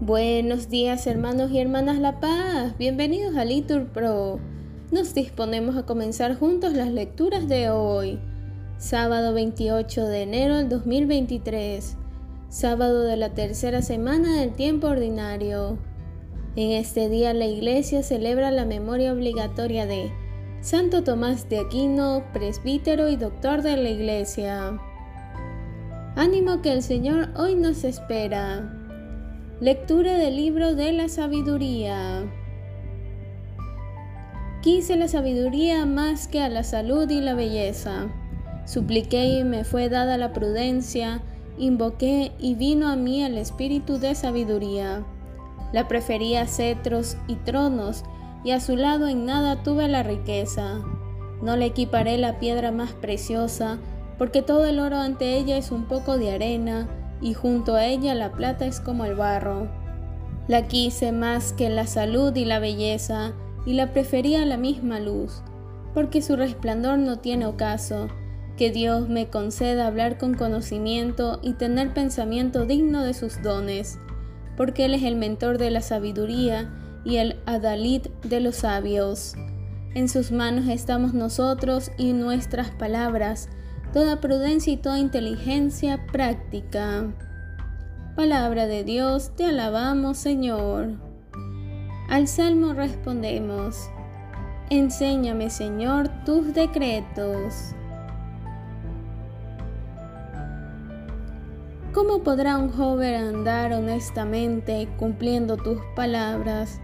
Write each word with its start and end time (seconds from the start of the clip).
Buenos 0.00 0.68
días 0.68 1.06
hermanos 1.06 1.50
y 1.50 1.58
hermanas 1.58 1.98
La 1.98 2.20
Paz, 2.20 2.76
bienvenidos 2.76 3.36
a 3.36 3.46
Litur 3.46 3.86
Pro. 3.86 4.38
Nos 4.90 5.14
disponemos 5.14 5.76
a 5.76 5.86
comenzar 5.86 6.38
juntos 6.38 6.74
las 6.74 6.90
lecturas 6.90 7.48
de 7.48 7.70
hoy, 7.70 8.18
sábado 8.76 9.32
28 9.32 10.04
de 10.04 10.22
enero 10.22 10.56
del 10.56 10.68
2023, 10.68 11.96
sábado 12.50 13.04
de 13.04 13.16
la 13.16 13.30
tercera 13.30 13.80
semana 13.80 14.40
del 14.40 14.52
tiempo 14.52 14.88
ordinario. 14.88 15.78
En 16.54 16.72
este 16.72 17.08
día 17.08 17.32
la 17.32 17.46
Iglesia 17.46 18.02
celebra 18.02 18.50
la 18.50 18.66
memoria 18.66 19.10
obligatoria 19.12 19.86
de 19.86 20.12
Santo 20.60 21.02
Tomás 21.02 21.48
de 21.48 21.60
Aquino, 21.60 22.24
presbítero 22.34 23.08
y 23.08 23.16
doctor 23.16 23.62
de 23.62 23.78
la 23.78 23.88
Iglesia. 23.88 24.78
Ánimo 26.16 26.62
que 26.62 26.72
el 26.72 26.84
Señor 26.84 27.30
hoy 27.36 27.56
nos 27.56 27.82
espera. 27.82 28.72
Lectura 29.60 30.14
del 30.14 30.36
libro 30.36 30.76
de 30.76 30.92
la 30.92 31.08
sabiduría. 31.08 32.22
Quise 34.62 34.96
la 34.96 35.08
sabiduría 35.08 35.86
más 35.86 36.28
que 36.28 36.40
a 36.40 36.48
la 36.48 36.62
salud 36.62 37.10
y 37.10 37.20
la 37.20 37.34
belleza. 37.34 38.06
Supliqué 38.64 39.40
y 39.40 39.42
me 39.42 39.64
fue 39.64 39.88
dada 39.88 40.16
la 40.16 40.32
prudencia, 40.32 41.20
invoqué 41.58 42.30
y 42.38 42.54
vino 42.54 42.86
a 42.86 42.94
mí 42.94 43.24
el 43.24 43.36
espíritu 43.36 43.98
de 43.98 44.14
sabiduría. 44.14 45.02
La 45.72 45.88
prefería 45.88 46.42
a 46.42 46.46
cetros 46.46 47.16
y 47.26 47.34
tronos, 47.34 48.04
y 48.44 48.52
a 48.52 48.60
su 48.60 48.76
lado 48.76 49.08
en 49.08 49.26
nada 49.26 49.64
tuve 49.64 49.88
la 49.88 50.04
riqueza. 50.04 50.78
No 51.42 51.56
le 51.56 51.66
equiparé 51.66 52.18
la 52.18 52.38
piedra 52.38 52.70
más 52.70 52.92
preciosa, 52.92 53.78
porque 54.18 54.42
todo 54.42 54.66
el 54.66 54.78
oro 54.78 54.96
ante 54.98 55.36
ella 55.36 55.56
es 55.56 55.70
un 55.70 55.84
poco 55.84 56.18
de 56.18 56.32
arena, 56.32 56.88
y 57.20 57.34
junto 57.34 57.74
a 57.74 57.86
ella 57.86 58.14
la 58.14 58.32
plata 58.32 58.66
es 58.66 58.80
como 58.80 59.04
el 59.04 59.14
barro. 59.14 59.68
La 60.46 60.68
quise 60.68 61.12
más 61.12 61.52
que 61.52 61.70
la 61.70 61.86
salud 61.86 62.34
y 62.36 62.44
la 62.44 62.58
belleza, 62.58 63.32
y 63.66 63.72
la 63.72 63.92
prefería 63.92 64.42
a 64.42 64.46
la 64.46 64.56
misma 64.56 65.00
luz, 65.00 65.42
porque 65.94 66.20
su 66.20 66.36
resplandor 66.36 66.98
no 66.98 67.18
tiene 67.18 67.46
ocaso, 67.46 68.08
que 68.56 68.70
Dios 68.70 69.08
me 69.08 69.28
conceda 69.28 69.86
hablar 69.86 70.18
con 70.18 70.34
conocimiento 70.34 71.40
y 71.42 71.54
tener 71.54 71.92
pensamiento 71.92 72.66
digno 72.66 73.02
de 73.02 73.14
sus 73.14 73.42
dones, 73.42 73.98
porque 74.56 74.84
Él 74.84 74.94
es 74.94 75.02
el 75.02 75.16
mentor 75.16 75.58
de 75.58 75.70
la 75.70 75.80
sabiduría 75.80 76.70
y 77.04 77.16
el 77.16 77.40
adalid 77.46 78.02
de 78.22 78.40
los 78.40 78.56
sabios. 78.56 79.34
En 79.94 80.08
sus 80.08 80.30
manos 80.30 80.68
estamos 80.68 81.14
nosotros 81.14 81.90
y 81.98 82.12
nuestras 82.12 82.70
palabras, 82.70 83.48
toda 83.94 84.20
prudencia 84.20 84.72
y 84.72 84.76
toda 84.76 84.98
inteligencia 84.98 86.04
práctica. 86.10 87.04
Palabra 88.16 88.66
de 88.66 88.82
Dios, 88.82 89.36
te 89.36 89.44
alabamos 89.44 90.18
Señor. 90.18 90.94
Al 92.10 92.26
salmo 92.26 92.72
respondemos, 92.72 93.88
Enséñame 94.68 95.48
Señor 95.48 96.08
tus 96.24 96.52
decretos. 96.54 97.72
¿Cómo 101.92 102.24
podrá 102.24 102.58
un 102.58 102.72
joven 102.72 103.14
andar 103.14 103.72
honestamente 103.72 104.88
cumpliendo 104.98 105.56
tus 105.56 105.78
palabras? 105.94 106.80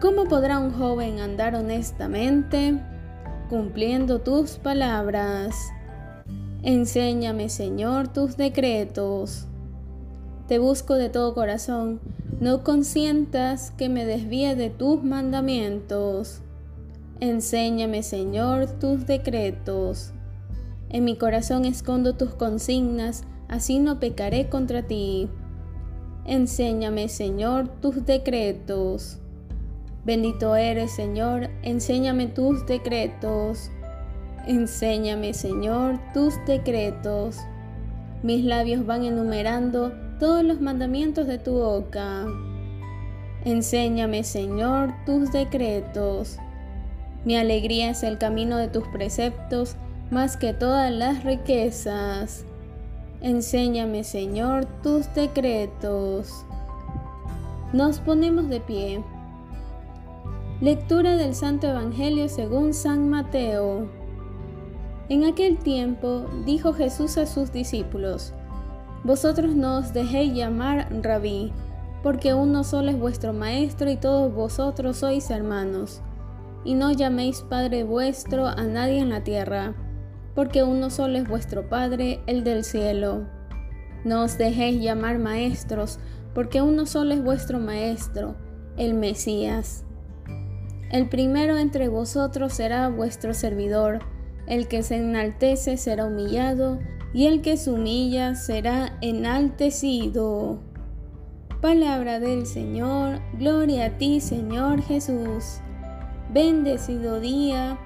¿Cómo 0.00 0.26
podrá 0.26 0.60
un 0.60 0.70
joven 0.70 1.18
andar 1.18 1.56
honestamente? 1.56 2.80
Cumpliendo 3.48 4.20
tus 4.20 4.52
palabras. 4.52 5.56
Enséñame, 6.62 7.48
Señor, 7.48 8.08
tus 8.08 8.36
decretos. 8.36 9.46
Te 10.48 10.58
busco 10.58 10.94
de 10.94 11.08
todo 11.08 11.34
corazón, 11.34 12.00
no 12.40 12.62
consientas 12.62 13.72
que 13.72 13.88
me 13.88 14.04
desvíe 14.04 14.54
de 14.54 14.70
tus 14.70 15.02
mandamientos. 15.02 16.42
Enséñame, 17.20 18.02
Señor, 18.02 18.66
tus 18.78 19.06
decretos. 19.06 20.12
En 20.88 21.04
mi 21.04 21.16
corazón 21.16 21.64
escondo 21.64 22.14
tus 22.14 22.34
consignas, 22.34 23.24
así 23.48 23.78
no 23.78 23.98
pecaré 23.98 24.48
contra 24.48 24.82
ti. 24.82 25.28
Enséñame, 26.24 27.08
Señor, 27.08 27.68
tus 27.80 28.04
decretos. 28.04 29.18
Bendito 30.06 30.54
eres, 30.54 30.92
Señor, 30.92 31.50
enséñame 31.62 32.28
tus 32.28 32.64
decretos. 32.64 33.72
Enséñame, 34.46 35.34
Señor, 35.34 35.98
tus 36.14 36.34
decretos. 36.46 37.38
Mis 38.22 38.44
labios 38.44 38.86
van 38.86 39.02
enumerando 39.02 39.92
todos 40.20 40.44
los 40.44 40.60
mandamientos 40.60 41.26
de 41.26 41.38
tu 41.38 41.54
boca. 41.54 42.24
Enséñame, 43.44 44.22
Señor, 44.22 44.94
tus 45.04 45.32
decretos. 45.32 46.38
Mi 47.24 47.36
alegría 47.36 47.90
es 47.90 48.04
el 48.04 48.16
camino 48.16 48.58
de 48.58 48.68
tus 48.68 48.86
preceptos 48.86 49.74
más 50.12 50.36
que 50.36 50.54
todas 50.54 50.92
las 50.92 51.24
riquezas. 51.24 52.44
Enséñame, 53.22 54.04
Señor, 54.04 54.66
tus 54.84 55.12
decretos. 55.14 56.46
Nos 57.72 57.98
ponemos 57.98 58.48
de 58.48 58.60
pie. 58.60 59.02
Lectura 60.62 61.16
del 61.16 61.34
Santo 61.34 61.66
Evangelio 61.66 62.30
según 62.30 62.72
San 62.72 63.10
Mateo. 63.10 63.90
En 65.10 65.24
aquel 65.24 65.58
tiempo 65.58 66.24
dijo 66.46 66.72
Jesús 66.72 67.18
a 67.18 67.26
sus 67.26 67.52
discípulos, 67.52 68.32
Vosotros 69.04 69.54
no 69.54 69.76
os 69.76 69.92
dejéis 69.92 70.32
llamar 70.32 70.88
rabí, 71.02 71.52
porque 72.02 72.32
uno 72.32 72.64
solo 72.64 72.90
es 72.90 72.98
vuestro 72.98 73.34
Maestro 73.34 73.90
y 73.90 73.98
todos 73.98 74.34
vosotros 74.34 74.96
sois 74.96 75.28
hermanos. 75.30 76.00
Y 76.64 76.72
no 76.72 76.90
llaméis 76.90 77.42
Padre 77.42 77.84
vuestro 77.84 78.46
a 78.46 78.62
nadie 78.62 79.00
en 79.00 79.10
la 79.10 79.22
tierra, 79.22 79.74
porque 80.34 80.62
uno 80.62 80.88
solo 80.88 81.18
es 81.18 81.28
vuestro 81.28 81.68
Padre, 81.68 82.22
el 82.26 82.44
del 82.44 82.64
cielo. 82.64 83.26
No 84.04 84.22
os 84.22 84.38
dejéis 84.38 84.80
llamar 84.80 85.18
maestros, 85.18 85.98
porque 86.34 86.62
uno 86.62 86.86
solo 86.86 87.12
es 87.12 87.22
vuestro 87.22 87.58
Maestro, 87.58 88.36
el 88.78 88.94
Mesías. 88.94 89.85
El 90.90 91.08
primero 91.08 91.58
entre 91.58 91.88
vosotros 91.88 92.52
será 92.52 92.88
vuestro 92.88 93.34
servidor, 93.34 94.00
el 94.46 94.68
que 94.68 94.82
se 94.82 94.96
enaltece 94.96 95.76
será 95.76 96.06
humillado, 96.06 96.78
y 97.12 97.26
el 97.26 97.40
que 97.40 97.56
se 97.56 97.70
humilla 97.70 98.34
será 98.34 98.96
enaltecido. 99.00 100.60
Palabra 101.60 102.20
del 102.20 102.46
Señor, 102.46 103.20
gloria 103.38 103.86
a 103.86 103.98
ti 103.98 104.20
Señor 104.20 104.82
Jesús. 104.82 105.60
Bendecido 106.32 107.18
día, 107.18 107.78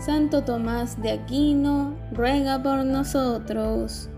Santo 0.00 0.42
Tomás 0.42 1.00
de 1.02 1.12
Aquino, 1.12 1.94
ruega 2.12 2.62
por 2.62 2.84
nosotros. 2.84 4.08